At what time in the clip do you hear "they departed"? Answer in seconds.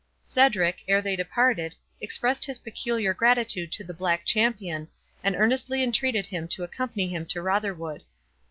0.99-1.75